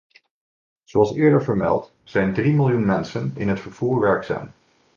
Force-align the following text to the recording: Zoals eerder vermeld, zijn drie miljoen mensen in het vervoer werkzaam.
Zoals 0.83 1.13
eerder 1.13 1.43
vermeld, 1.43 1.91
zijn 2.03 2.33
drie 2.33 2.53
miljoen 2.53 2.85
mensen 2.85 3.33
in 3.35 3.47
het 3.49 3.59
vervoer 3.59 3.99
werkzaam. 3.99 4.51